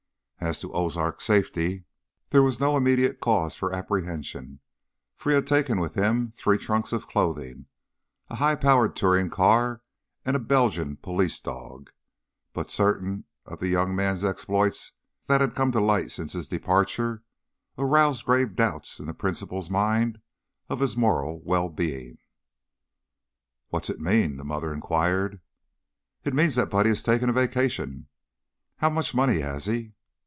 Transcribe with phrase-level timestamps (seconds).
[0.43, 1.83] As to Ozark's safety,
[2.31, 4.59] there was no immediate cause for apprehension,
[5.15, 7.67] for he had taken with him three trunks of clothing,
[8.27, 9.83] a high powered touring car,
[10.25, 11.91] and a Belgian police dog;
[12.53, 14.93] but certain of the young man's exploits
[15.27, 17.21] that had come to light since his departure
[17.77, 20.21] aroused grave doubts in the principal's mind
[20.69, 22.17] of his moral well being.
[23.69, 25.39] "What's it mean?" the mother inquired.
[26.25, 28.07] "It means that Buddy has taken a vacation.
[28.77, 29.93] How much money has he?"